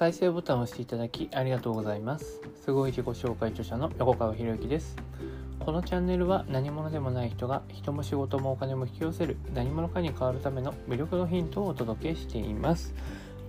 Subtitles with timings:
[0.00, 2.40] 再生ボタンを押していただきありがとうございます。
[2.64, 4.96] すごい自己紹介著者の横川博之です。
[5.58, 12.94] このチャンネルは何者でもない人が人も仕事もお金も引き寄せる何者かに変わるための魅力のヒントをお届けしています。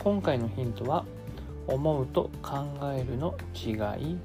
[0.03, 1.05] 今回のヒントは
[1.67, 2.65] 思うと考
[2.97, 3.69] えるの違
[4.03, 4.17] い。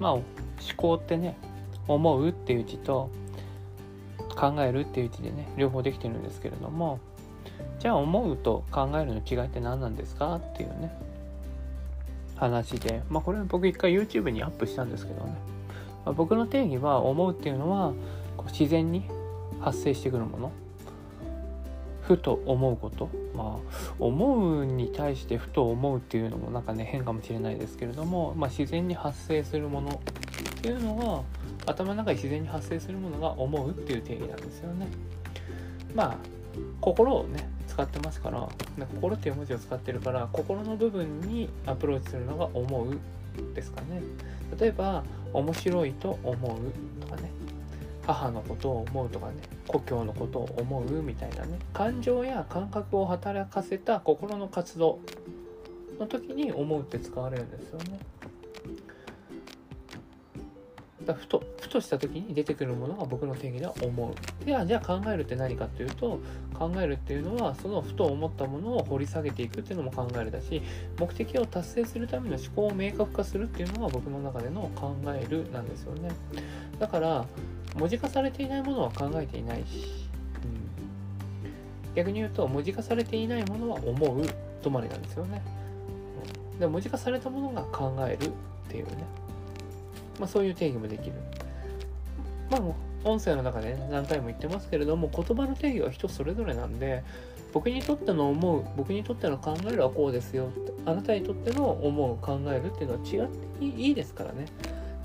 [0.00, 0.24] まあ思
[0.78, 1.36] 考ってね
[1.86, 3.10] 思うっていう字と
[4.34, 6.98] 考えるっていう字でね両方できてるんですけれども
[7.82, 10.36] じゃあ思うと考えるの違いって何なんですか？
[10.36, 10.96] っていうね。
[12.36, 13.02] 話で。
[13.10, 15.34] まあこれは僕一回 YouTube にアップしたんですけどね、
[16.04, 17.92] まあ、僕の定義は思うっていうのは
[18.36, 19.02] こう自然に
[19.60, 20.52] 発生してくるもの。
[22.02, 23.08] ふと思うこと。
[23.34, 29.90] まあ思うに対してふと思うっていうのもなんかね変かもしれないですけれども、まあ、自然に発生するもの。
[29.90, 31.24] っていうの
[31.66, 34.86] が頭の中に自然に発生するものが思うっていう定義なんですよね。
[35.92, 36.16] まあ
[36.80, 42.98] 心をね使ってますから心っていう文字を使ってるから心の部分にアプローチするのが思う
[43.54, 44.02] ですかね。
[44.60, 47.30] 例えば面白いと思うとかね
[48.06, 49.34] 母のことを思うとかね
[49.66, 54.98] 故郷のことを思うみたいなね感情や感覚を働かせた心の活動
[55.98, 57.98] の時に思うって使われるんですよね。
[61.06, 64.44] だふとふとした時に出てくるものが僕の定義では思う。
[64.44, 66.20] ではじゃあ考えるって何かっていうと
[66.54, 70.62] 考えるっていうのはそのふと思ったものを掘り下げていくっていうのも考えるだし
[70.98, 76.10] 目的を達成するための思考を明確化するっていうのが僕の中での考えるなんですよね。
[76.78, 77.26] だから
[77.76, 84.26] 文字化されていないものは考えていないし、うん、逆に言うと文字化されていないものは思う
[84.62, 85.42] 止まりなんですよね。
[86.58, 88.30] で文字化されたものが考えるっ
[88.68, 89.04] ていうね、
[90.18, 91.12] まあ、そういう定義もできる。
[92.50, 92.60] まあ
[93.04, 97.02] 音声の中で、ね、何回も言ってますけれども言葉の定義は人それぞれなんで
[97.52, 100.50] 僕にとっての思う僕にとっての考えるはこうですよ
[100.86, 104.46] あなたにとっての思う考えるっていうのは違っていいですからね。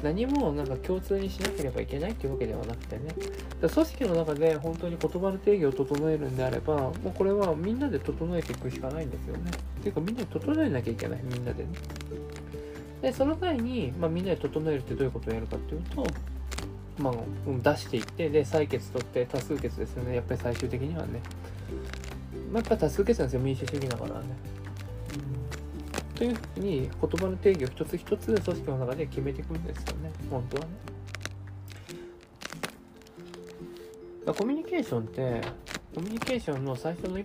[0.03, 3.15] 何もなんか共通にしなければいけないっていうわけではなくてね
[3.59, 11.69] 組織の中で本当に言葉の定義を整えるんであればもうこれはみんなで整えていくしかないんですよねっていうかみんなで整えなきゃいけないみんなでね
[13.01, 16.05] でその際に、まあ、みんなで整えるってどういうことをやるかっていうと
[16.99, 17.13] まあ、
[17.45, 20.15] 出していってで採決取って多数決ですよね。
[20.15, 21.21] やっぱり最終的にはね。
[22.51, 23.39] まあ、やっぱ多数決なんですよ。
[23.39, 24.25] 民主主義だからね。
[26.15, 30.11] というふうに言葉の定義を一つ一つ組織の中で決めていくんですよね。
[30.31, 30.71] 本当はね。
[34.35, 35.41] コミュニケーションって
[35.93, 37.19] コミュニケーションの最初の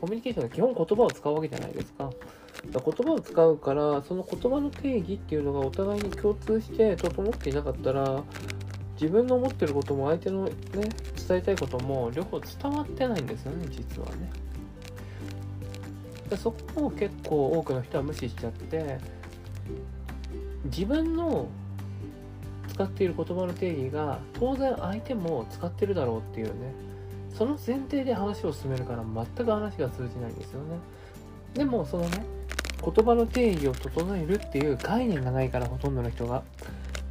[0.00, 2.10] コミュニケーションの基本言葉を使うわけじゃないですか。
[2.70, 8.22] 言葉を使うからその言葉の定義っていうのがお互いに共通して整っていなかったら
[9.00, 10.52] 自分の思ってることも相手のね
[11.28, 14.30] 伝えたいことも両方伝わってないんですよね実はね。
[16.30, 18.98] でそこを結構多くの人は無視しちゃって
[20.64, 21.48] 自分の
[22.68, 26.74] 使っている言葉の定義が当然相手も使ってるだろうっていうね
[27.36, 30.78] その前提で話を進めるから全く話が通じないんですよね
[31.54, 32.24] でもそのね
[32.84, 36.42] 言葉の定義を整えるっていう概念がないからほとんどの人が。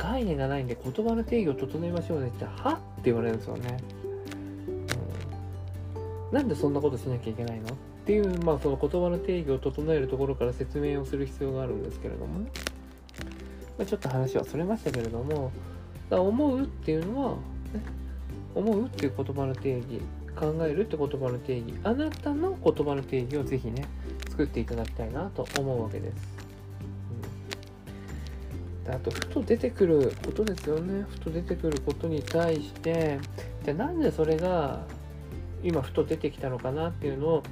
[0.02, 3.78] 概念がないんで言葉の定義を整えましょうねってはって言われるんですよね、
[6.30, 12.40] うん、なんでそんなことしなきゃいけないのっていう、まあ、その言葉の定義を整えるところから説明をする必要があるんですけれども。
[12.40, 12.50] ね、
[13.78, 15.52] まあ、ちょっと話はそれましたけれども
[16.10, 17.38] だ思うっていうのは、ね、
[18.56, 20.02] 思うっていう言葉の定義
[20.36, 21.74] 考えるって言葉の定義。
[21.84, 23.86] あなたの言葉の定義をぜひね
[24.30, 26.16] 作っていただきたいなと思うわけです、
[28.80, 31.06] うん、であとふと出てくることですよね。
[31.10, 33.20] ふと出てくることに対して
[33.64, 34.86] じゃあなんでそれが
[35.64, 37.44] 今ふと出てきたのかなっていうのを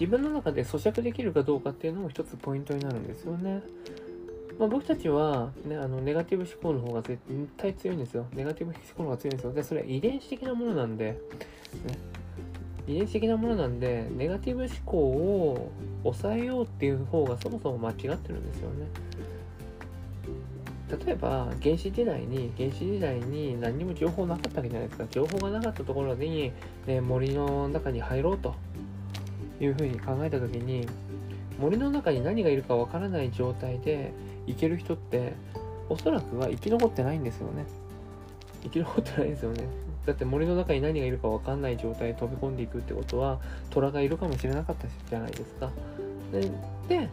[0.00, 3.62] 自分の中で咀嚼できるかどうかっていうのも一つポイントになるんですよね。
[4.58, 7.18] まあ、僕たちは、ね、あのネガティブ思考の方が絶
[7.56, 8.26] 対強いんですよ。
[8.32, 9.52] ネガティブ思考の方が強いんですよ。
[9.52, 11.18] で、それは遺伝子的なものなんで、ね、
[12.86, 15.72] 遺伝子的なものなんで、ネガティブ思考を
[16.02, 18.86] 抑えようっていう方がそもそも間違ってるんですよね。
[21.04, 26.52] 例えば原始時代に原始時代に何も情報なかったわけじゃないですか情報がなかったところに、
[26.86, 28.54] ね、森の中に入ろうと
[29.58, 30.86] いうふうに考えた時に
[31.58, 34.12] 森の中に何がいるかわからない状態で
[34.46, 35.34] 行ける人って
[35.88, 37.64] おそらくは生き残ってないんですよね。
[38.62, 39.64] 生き残ってないですよね。
[40.06, 43.38] だって森の中に何がいるかわかんない状態で飛び込んでいくってことは
[43.70, 45.70] 虎がいるかもしれなかったじゃないですか。
[46.88, 47.08] で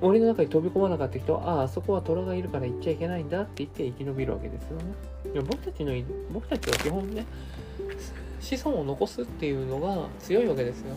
[0.00, 4.84] 森の中に飛び込まなかった人はああそこは虎がいるから行っちゃいけないんだって言って生き延びるわけですよね。
[5.42, 5.92] 僕たちの
[6.32, 7.24] 僕たちは基本ね
[8.40, 10.96] 子孫を残すっていうのが強いわけですよ。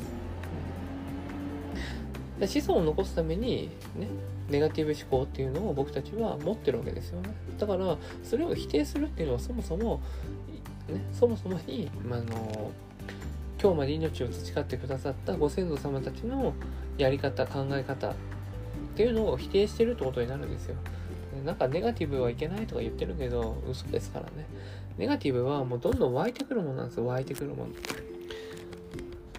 [2.40, 4.08] で子孫を残すためにね
[4.50, 7.30] ネガティブ思考っていうのを僕たちは持ってるわけですよね。
[7.58, 10.02] だからそれを否定するっていうのはそもそも
[10.88, 12.72] ねそもそもに、まあの
[13.62, 16.54] 今日まで命を培ってくださったご先祖様たちの
[16.98, 18.14] やり方考え方っ
[18.96, 20.76] ていうのを否定してるってことになるんですよ。
[21.44, 24.46] なんかネガティブはいけないとか言ってるけど嘘ですからね。
[24.98, 27.08] ネガティブはもうどんどん湧いてくるものなんですよ。
[27.08, 27.70] 湧いてくるもの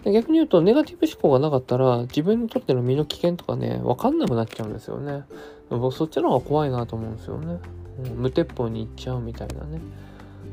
[0.05, 5.23] 逆に言うと、ネガティブ思考がなかったら、自分にとっての身の危険とかね、わかんなくなっちゃうんですよね。
[5.69, 7.59] 僕、そっちの方が怖いなと思うんですよね。
[8.05, 9.81] うん、無鉄砲に行っちゃうみたいなね。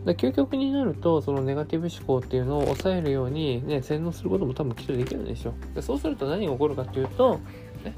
[0.05, 5.55] で究極になると、そのネガティブ思考っていうのを抑えるようにね、洗脳することも多分きっとできるんでしょ。
[5.75, 7.41] でそうすると何が起こるかっていうと、
[7.85, 7.95] ね、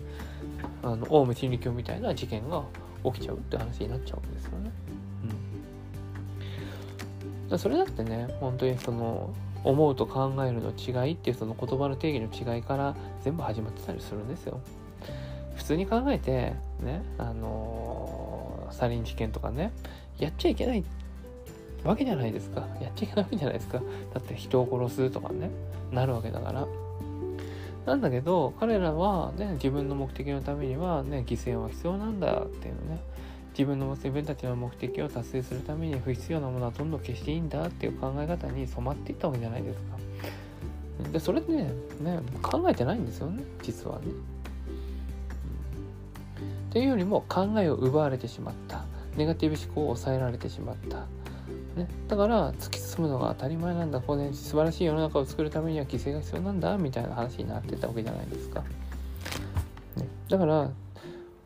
[0.82, 2.62] あの、オウム真理教みたいな事件が
[3.04, 4.70] 起きちゃうって話になっちゃうんですよね。
[7.50, 7.58] うん。
[7.58, 9.34] それだってね、本当にその、
[9.66, 14.60] 思うと考えるの違いっていうその言葉の定義の違いから全部始まってたりするんですよ。
[15.56, 19.72] 普通に考えてねあのー、サリン事件とかね
[20.18, 20.84] やっちゃいけない
[21.82, 22.60] わけじゃないですか。
[22.80, 23.80] やっちゃいけないわけじゃないですか。
[24.14, 25.50] だって人を殺すとかね
[25.90, 26.66] なるわけだから。
[27.86, 33.00] なんだけど彼らはね自分の目的のためにはね犠牲は必要なんだっていうのね。
[33.56, 39.96] 自分の自分たちの目的を達成するために不必要なものはどんどん消していいんだっていう考え方に染まっていったわけじゃないですか。
[41.10, 44.08] でそれでねね考えてないんですよね実はね。
[46.70, 48.84] っていうよりも考えを奪われてしまった
[49.16, 51.06] ネガティブ思考を抑えられてしまった。
[51.80, 58.60] ね、だから突き進むのが当たり前なんだこう、ね、素晴らしい世の中を作るためには犠牲が必要なんだみたいな話になってたわけじゃないですか。
[59.96, 60.70] ね、だから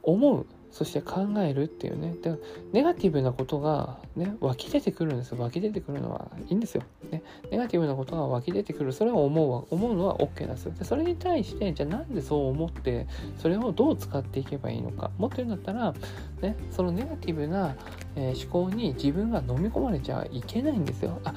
[0.03, 2.15] 思うそして考えるっていうね。
[2.23, 2.37] で
[2.73, 5.39] ネガティブなことがね湧き出てくるんですよ。
[5.39, 8.93] 湧き出てくるのはいいんですよ、ね、ネガティブなことが湧き出てくる。
[8.93, 10.73] それを思うは思うのは OK なんですよ。
[10.73, 13.07] でそれに対してじゃあなんでそう思って
[13.39, 15.11] それをどう使っていけばいいのか。
[15.19, 15.95] もっと言うんだったら、
[16.41, 17.77] ね、そのネガティブな、
[18.17, 21.21] え、思考に自分が飲み込まれちゃいけないんですよ。
[21.25, 21.35] あ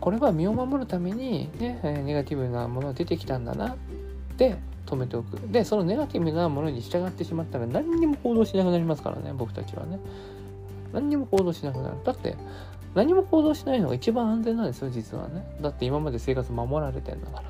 [0.00, 3.76] これは身を守るためにね、ネガティブなものが出てきたんだなっ
[4.36, 4.56] て
[4.94, 5.36] 止めておく。
[5.50, 9.98] で、そのネガティブなものに従ってしまったら何にも行動しなくなりますからね、僕たちはね。
[10.92, 11.96] 何にも行動しなくなる。
[12.04, 12.36] だって、
[12.94, 15.44] 何も行動しないのが一番安全なんですよ、実はね。
[15.60, 17.42] だって今まで生活守られてんだか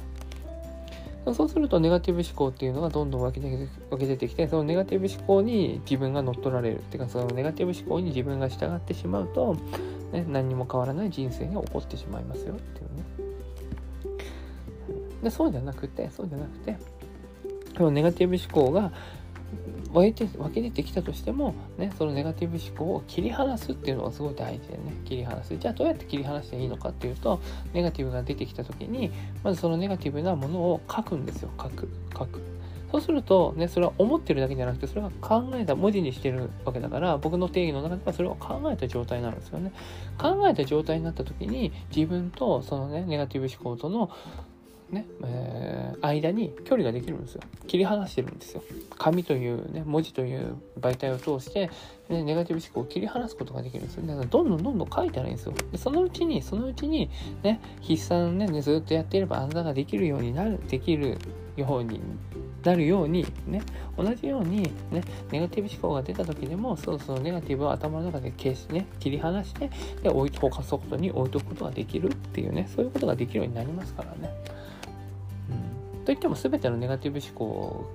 [1.26, 1.32] ら。
[1.32, 6.80] そうするとネガティブ思考っていうのがどんどん湧き出てきて、そのネガティブ思考に自分が乗っ取られる。
[6.80, 9.56] っていうか、そのネガティブ思考に自分が従ってしまうと、
[10.12, 13.04] ね、何にも変わらない人生が起こってしまいますよっていうね。
[15.22, 16.76] でそうじゃなくて、そうじゃなくて、
[17.76, 18.92] そのネガティブ思考が
[19.92, 24.80] 湧いて湧き出てきたとしても、ね、そのネガティブ思考を切り離すっていうのがすごい大事でね。
[25.04, 25.56] 切り離す。
[25.56, 27.40] じゃあどうやって切り離していいのかっていうと
[27.72, 29.12] ネガティブが出てきた時に
[29.44, 31.50] まずそのネガティブなものを書くんですよ。
[31.56, 31.88] 書く。
[32.12, 32.40] 書く。
[32.90, 39.72] そうするとねそれは思ってるだけじゃなくてそれは考えた文字にしてるわけだから僕の定義の中ではそれを考えた状態になるんですよね。
[40.18, 44.10] 考えた状態になった時に自分とそのねネガティブ思考との
[44.94, 47.42] ね、えー、間に距離ができるんですよ。
[47.66, 48.62] 切り離してるんですよ。
[48.96, 51.70] 紙というね、文字という媒体を通して、
[52.08, 54.06] ね、ネガティブ思考を切り離すことができるんですよ。
[54.06, 55.54] だからどんどんどんどん書いたらいいんですよ。
[55.72, 57.10] でそのうちに、そのうちに、
[57.42, 61.18] ね、筆算ね、ずっとやっていれば暗算ができるようになる、できる
[61.56, 62.00] ように
[62.64, 63.62] なるように、ね、
[63.96, 69.70] 同じように、ね、ネガティブ思考が出た時でも、そうそうネガティブを頭の中で消し、ね、切り離して、
[70.02, 74.34] で、置いとかソフトに置いとくことができるっていうね、そういうことができるようになりますからね。
[76.04, 77.86] といっても全てのネガティブ思考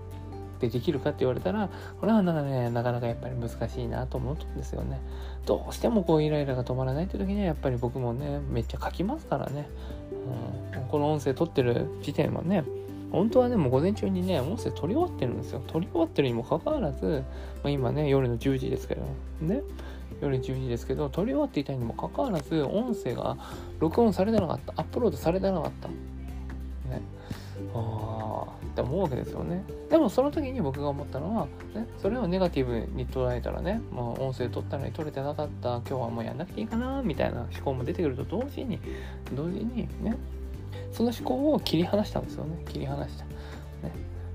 [0.59, 4.99] でできるかって言われたらこれはなんかねなかなかやっぱり難しいなと思うんですよね。
[5.45, 9.69] どうしてもこうイライラが止まらないって時にはやっぱり僕もねめっちゃ書きますからね、
[10.73, 12.63] うん、この音声撮ってる時点はね
[13.11, 15.61] 本当はねもう午前中にね音声撮り終わってるんですよ。
[15.67, 17.23] 撮り終わってるにもかかわらず、
[17.63, 19.01] まあ、今ね夜の10時ですけど
[19.41, 19.61] ね。
[20.21, 23.37] 夜10時ですけど撮り終わっていたにもかかわらず音声が
[23.79, 25.89] 録音されてなかったアップロードされてなかった。
[28.79, 29.63] って思うわけですよね。
[29.89, 38.79] でもその時に僕が思ったのは、ね、それをネガティブに捉えたらねもう音声取ったのに取れてなかった今日はもうやんなくていいかなみたいな思考も出てくると同時に
[39.33, 40.15] 同時にね
[40.91, 42.63] その思考を切り離したんですよね。
[42.67, 43.31] 切り離した、ね。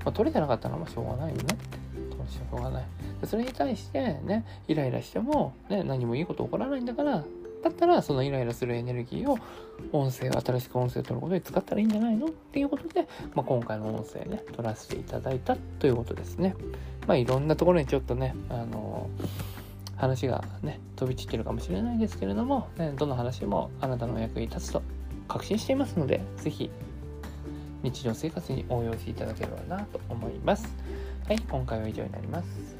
[0.04, 1.84] まあ、取れてなかったのはしょうがないよねって。
[2.26, 2.84] しょうがない。
[3.24, 7.24] それに対してねイライラしても、ね、何もいいこと起こらないんだから
[7.64, 9.38] だったらそのイライラするエネルギーを
[9.90, 12.26] 音声新しく音声を取ることで使ったらいいんじゃないの？
[12.26, 16.54] っていうことで、まあ、今回の音声ね取らせていただいたということですね。
[17.06, 19.08] まあいろんなところにちょっとねあの
[19.96, 24.82] 話がね飛び散ってるかもしれないですけれども、ね、どの話もあなたの役に立つと
[25.26, 26.70] 確信していますので是非
[27.82, 30.68] 日常生活に応用していただければなと思います。
[31.26, 32.73] はい今回は以上になります。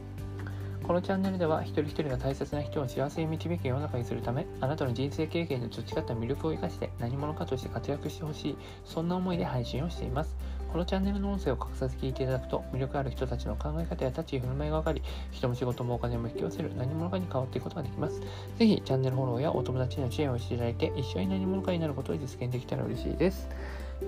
[0.87, 10.37] このチャンネルでは一人一人が大切な人を幸せに導く世の中にするためあなたの人生経験で培った魅力を生かして何者かとして活躍してほしいそんな思いで配信をしています。
[10.71, 18.21] このチャンネルの音声を隠さず聞いていただくと魅力ある人たちの考え方や立ち居振る舞いが分かり人も仕事もお金も引き寄せる何者かに変わっていくことができます。
[18.59, 23.49] ぜひチャンネルフォローやお友達への支援をしていただいて一緒に何者かになることを実現できたら嬉しいです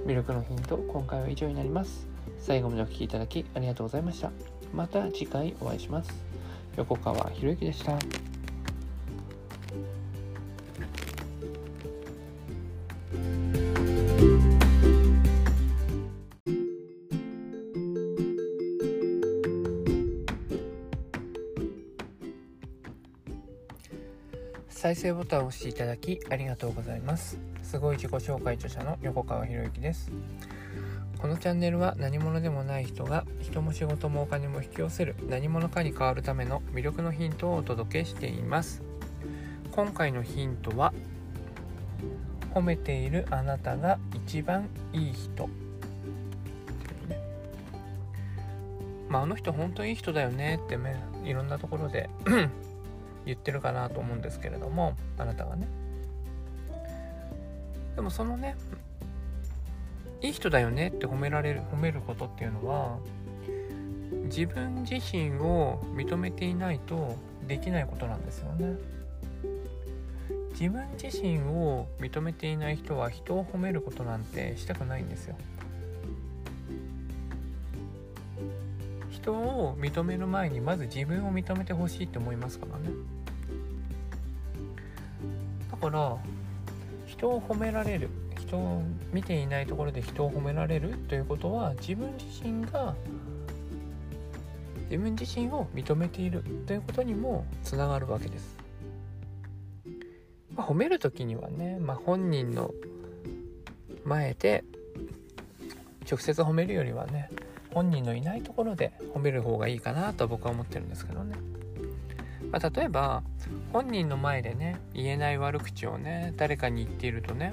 [0.05, 2.07] 魅力のヒント今回は以上になります
[2.39, 4.31] 最後までお聴きいただきありがとうございました
[4.75, 6.36] また次回お会いします。
[6.77, 7.99] 横川博之でした。
[24.69, 27.39] 再生ボタンを押していただきありがとうございます。
[27.63, 30.13] すごい自己紹介著者の横川博之です。
[31.19, 38.83] このチャンネルは何者でもない人が人も仕事もお金も引き寄せる何者かに変わるための魅力のヒントをお届けしています。
[39.73, 40.93] 今回のヒントは
[42.55, 45.49] 褒めているあなたが一番いい人。
[49.09, 52.11] まあ、あの人本当にいい人だよねってねいろんなところで
[53.25, 55.67] 言ってるかなと思うんですけれどもあなたがね。
[57.95, 58.57] でもそのね
[60.23, 62.99] いい人だよねって褒められる褒めることっていうのは
[64.25, 68.77] 自分自身を認めていないとできないことなんですよね。
[70.59, 75.37] 自分自身を認めていない人は人を褒めることなんてしたくないんですよ。
[79.11, 82.89] 人を認める前にまず自分を認めてほしいって思いますからね。
[85.71, 86.17] だから
[87.07, 88.09] 人を褒められる。
[88.47, 92.95] 人を見ていないところで人を褒められるということは自分自身が
[94.85, 98.57] 自分自身を認めているということにもつながるわけです。
[100.55, 102.73] まあ、褒める時にはね、まあ、本人の
[104.05, 104.65] 前で
[106.09, 107.29] 直接褒めるよりはね
[107.75, 111.37] 本人のいないところで褒める方がいいかなと僕は思ってるんですけどね。
[112.53, 113.25] まあ、例えば
[113.73, 117.53] 本人の前でね言えない悪口をね誰かに言っているとね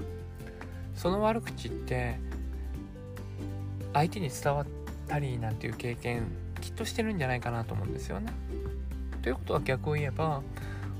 [0.96, 2.20] その悪口って
[3.94, 4.66] 相手に伝わっ
[5.08, 6.28] たりなんていう経験
[6.62, 8.32] きっとしてるんじゃないかなと思うんですよね。
[9.22, 10.42] ということは逆を言えば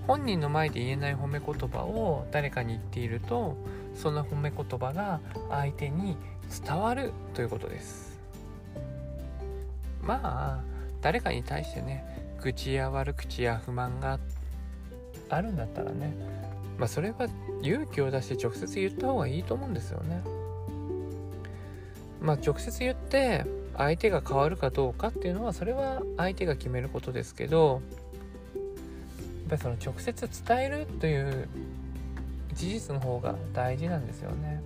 [0.08, 3.56] 本人の前で言えない褒め言葉を誰かに言っていると
[3.96, 5.20] その褒め言葉が
[5.50, 6.18] 相手に
[6.66, 8.20] 伝わるということです。
[10.02, 10.60] まあ
[11.02, 12.06] 誰かに対してね
[12.42, 14.20] 愚痴や悪口や不満が
[15.30, 16.14] あるんだったらね
[16.78, 17.28] まあそれは
[17.62, 20.22] 勇気を出して直接言った方がいいと思うんですよね。
[22.22, 23.46] まあ直接言って
[23.78, 27.82] 相手が変わるかどうかっていうのはそれは相手が決めることですけど
[28.56, 28.60] や
[29.48, 31.48] っぱりその直接伝えるという
[32.54, 34.62] 事実の方が大事なんですよね。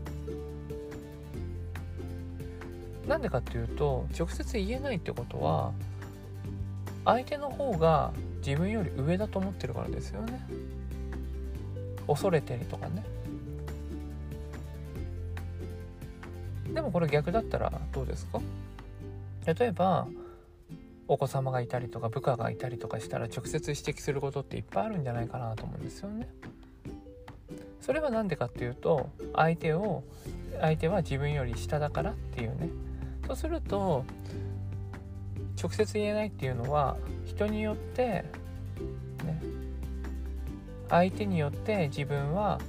[3.07, 5.71] なんでかっていうと直接言えないってことは
[7.05, 8.11] 相手の方が
[8.45, 10.45] 自分より上だと思ってるからですよね。
[12.07, 13.03] 恐れてるとかね。
[16.73, 18.39] でもこれ逆だったらどうですか？
[19.45, 20.07] 例えば
[21.07, 26.27] お子様がいたりとか部下がいたりとかしたら直接指摘することっていっぱいあるんじゃないかなと思うんですよね。
[27.81, 30.03] それは何でかっていうと相手を
[30.59, 32.69] 相手は自分より下だからっていうね。
[33.25, 34.03] そうすると
[35.61, 38.25] 直接言えないっていうのは人によって
[40.89, 42.59] 相手によって自分は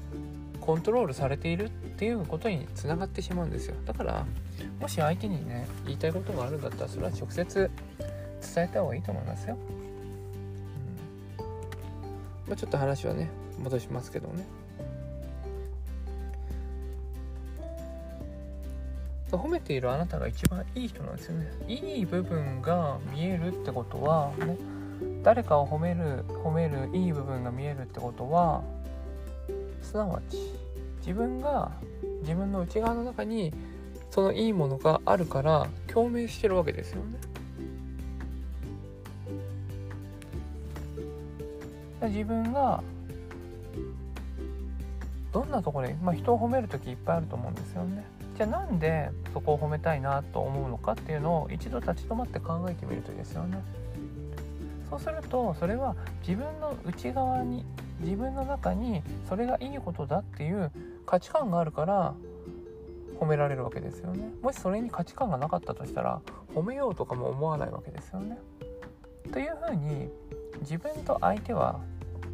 [0.61, 3.77] コントロールされているっていうことにつながってしまうんですよ。
[3.87, 4.27] だから
[4.81, 7.71] もし相手にね言いたいことがあるんだったらそれは直接
[8.55, 9.57] 伝えた方がいいと思いますよ、
[11.39, 11.45] うん。
[12.49, 13.29] まあ、ちょっと話はね
[13.63, 14.45] 戻しますけどね。
[19.31, 21.51] 褒めているあなたが一番いい人なんですよね。
[21.69, 24.57] いい部分が見えるってことはね
[25.23, 28.63] 誰かを褒める褒めるいい部分が見えるってことは
[29.83, 30.39] すなわち
[31.01, 31.73] 自分が
[32.21, 33.53] 自分の内側の中に
[34.11, 37.19] そのいいものがあるから共鳴してるわけですよね。
[42.03, 42.83] 自分が
[45.33, 48.05] どんなところで、まあ、人を褒める時いっぱいあると思うんですよね。
[48.37, 53.59] じゃあなんでそこを褒めたいなと思うのかっていうのを一度立ち止まって考えてみるといいですよね。
[54.91, 55.95] そうするとそれは
[56.27, 57.65] 自分の内側に
[58.01, 60.71] 自分の中にそれがいいことだっていう
[61.05, 62.15] 価値観があるから
[63.21, 64.31] 褒められるわけですよね。
[64.43, 66.21] もしそれに価値観がなかったとしたら
[66.55, 68.39] 褒めようとかも思わないわけですよね。
[69.33, 70.09] というふうに
[70.61, 71.81] 自分と相手は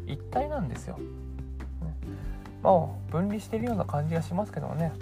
[0.05, 1.03] 一体なんですよ、ね、
[2.61, 4.93] まあ分離してるような感じがしますけどね。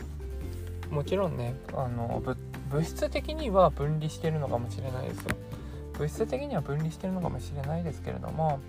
[0.89, 2.21] もちろんねあの
[2.69, 5.35] 物質的には分離してるのかもしれないですよ。
[5.97, 8.59] 物質的には分離してるのかもしれないですけれども、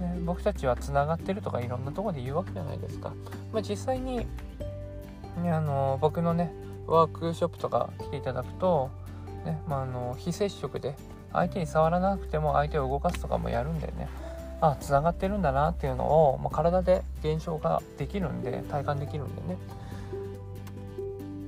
[0.00, 3.12] ね、僕たちはつながってるとかいろんなとこで言うわけじゃないですか、
[3.52, 4.26] まあ、実際に、
[5.42, 6.52] ね、あの僕のね
[6.86, 8.90] ワークショップとか来ていただくと、
[9.44, 10.96] ねまあ、あの非接触で
[11.32, 14.08] 相手に触らなくても相手を動かすとかもやるんでね
[14.60, 19.56] あつながってるんだなっていうのを、まあ、体で現象ができるんで体感できるんでね。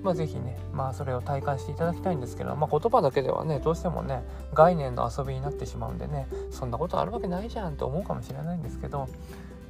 [0.03, 9.09] まあ、ぜひね、まあ、それを体感していただきたいんですけど、まあ、言葉だけではねどうしてもね概念の遊びになってしまうんでねそんなことあるわけないじゃんと思うかもしれないんですけど、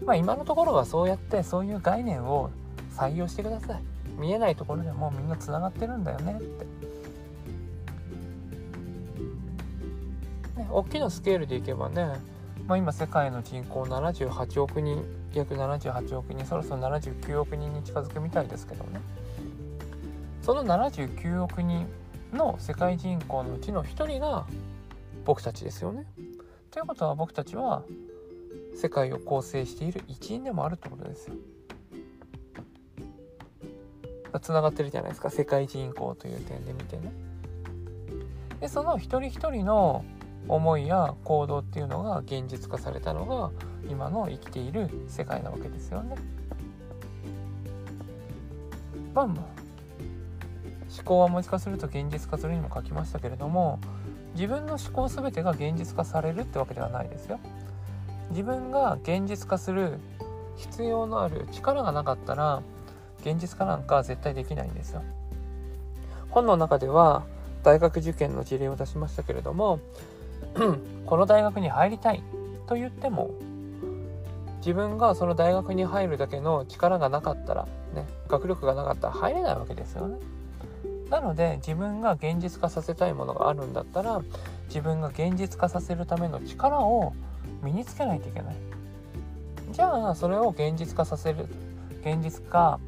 [0.04, 2.50] まあ、今のところはそうやってそういう概念を
[2.96, 3.82] 採用してください
[4.18, 6.66] 見えないところでもみんなつながってるんだよねって。
[10.56, 12.04] ね、大きなスケールでいけばね、
[12.66, 19.00] まあ、今世界の人口78億人約78億人そろそろ79億人に近づくみたいですけどね
[20.42, 21.86] その79億人
[22.32, 24.44] の世界人口のうちの1人が
[25.24, 26.04] 僕たちですよね。
[26.72, 27.84] ということは僕たちは
[28.74, 31.36] 世界を構成している一員でもあるってことですよ。
[34.40, 37.12] つながってるじゃないですか世界人口という点で見てね。
[38.60, 40.04] でその一人一人の
[40.48, 43.52] 思いや行動っていうのが現実化されたのが
[43.88, 46.16] 今の生きている世界なわけですよね。
[49.14, 49.51] まあまあ
[50.94, 53.80] 思考は文字化すると現実化するにも書きましたけれども
[54.34, 57.38] 自分の思考全てが現実化されるってわけではないですよ。
[58.30, 59.98] 自分が現実化する
[60.56, 62.62] 必要のある力がなかったら
[63.20, 65.02] 現実化なんか絶対できないんですよ。
[66.30, 67.24] 本の中では
[67.62, 69.80] 大学受験の事例を出しましたけれども
[71.06, 72.22] この大学に入りたい
[72.66, 73.30] と言っても
[74.58, 80.18] 自分がその大学に入るだけの力がなかったらね学力がなかったら入れないわけですよね。
[81.12, 84.22] なので自分が現実化させたいものがあるんだったら
[84.68, 87.12] 自分が現実化させるための力を
[87.62, 88.56] 身につけないといけない
[89.72, 91.48] じゃあそれを現実化させる
[92.00, 92.80] 現実化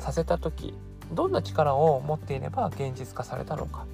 [0.00, 0.74] させた時
[1.12, 3.86] どんな力を持っていれば現実化されたのか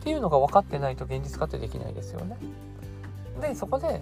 [0.00, 2.36] っていうのが分かってないと現実化ってできないですよね。
[3.40, 4.00] でそこで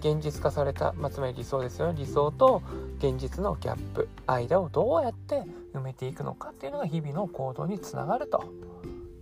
[0.00, 1.94] 現実化された、まあ、つまり理想ですよね。
[1.98, 2.62] 理想と
[2.98, 8.42] 現実のギャップ間をどうやって埋めていくのかっていうのが日々の行動につながると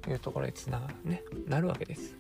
[0.09, 1.23] いうところにつながるね。
[1.47, 2.17] なるわけです。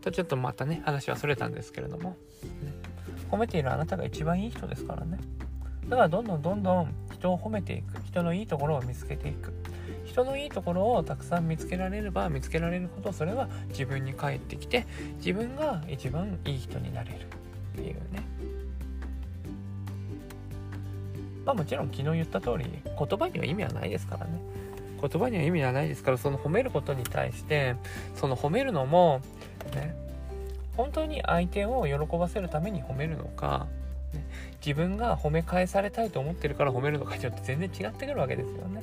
[0.00, 2.16] とちょっとまたね話はそれたんですけれども、ね、
[3.30, 5.18] 褒めているあなたが一番いい人ですからね。
[5.88, 8.02] だからどんどんどんどん人を褒めていく。
[8.06, 9.52] 人のいいところを見つけていく。
[10.08, 14.86] 人のいいところをたくさん見つけられれば見つけられるほどそれは自分に返ってきて
[15.18, 17.16] 自分が一番いい人になれる。
[17.16, 18.24] っていうね。
[21.44, 24.40] まあもちろん昨日言った通り言葉には意味はないですからね。
[25.00, 27.76] 言葉には意味はないですからその褒めることに対して
[28.16, 29.20] その褒めるのも
[29.74, 29.94] ね
[30.76, 33.66] 本当に相手を喜ばせるために褒めるのか、
[34.12, 34.24] ね、
[34.64, 38.82] 自分が褒め返されたいと思ってるから褒めるのかちょっと全然違ってくるわけですよね。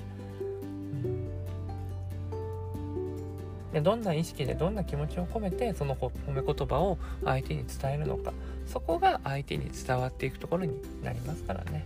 [3.75, 8.31] でどんな意識でどんな気持ちを込めてその褒め言葉を相手に伝えるのか。
[8.67, 11.85] そこが相手に伝わっていくところになりますからね。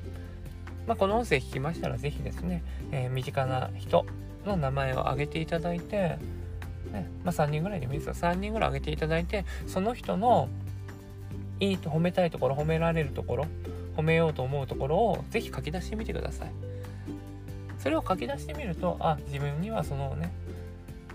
[0.86, 4.06] まあ、この音声聞きましたら是非ですね、えー、身近な人
[4.46, 6.20] の名前を挙げていただいて、
[6.92, 8.14] ねまあ、3人ぐらいでもいいですよ。
[8.14, 10.48] 3人ぐらい挙げていただいてその人の
[11.60, 13.48] いいと褒めたいところ褒められるところ
[13.98, 16.52] 褒めようと思うところを是非書き出してみてください。
[17.80, 20.32] それを書き出してみるとあ自分にはそのね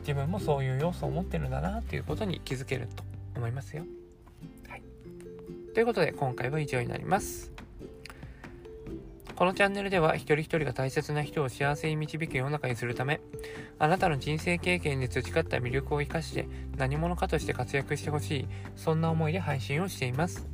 [0.05, 3.03] 自分もそういう要素を持ってるんだなっていうことに気づけると
[3.37, 3.85] 思いますよ。
[4.69, 4.83] はい、
[5.73, 7.53] ということで今回は以上になります。
[9.35, 13.21] このチャンネルでは一人一人が大切な人を幸せに導く世の中にするため
[13.81, 20.54] あなたの人生経験で培った魅力を生かして何者かとして活躍してほしいそんな思いで配信をしています。